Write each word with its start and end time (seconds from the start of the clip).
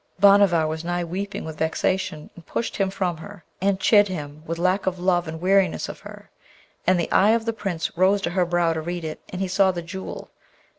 Bhanavar 0.19 0.65
was 0.67 0.83
nigh 0.83 1.03
weeping 1.03 1.45
with 1.45 1.59
vexation, 1.59 2.31
and 2.33 2.43
pushed 2.47 2.77
him 2.77 2.89
from 2.89 3.17
her, 3.17 3.43
and 3.61 3.79
chid 3.79 4.07
him 4.07 4.41
with 4.47 4.57
lack 4.57 4.87
of 4.87 4.97
love 4.97 5.27
and 5.27 5.39
weariness 5.39 5.87
of 5.87 5.99
her; 5.99 6.31
and 6.87 6.99
the 6.99 7.11
eye 7.11 7.33
of 7.33 7.45
the 7.45 7.53
Prince 7.53 7.95
rose 7.95 8.19
to 8.21 8.31
her 8.31 8.43
brow 8.47 8.73
to 8.73 8.81
read 8.81 9.03
it, 9.05 9.19
and 9.29 9.41
he 9.41 9.47
saw 9.47 9.69
the 9.69 9.83
Jewel. 9.83 10.31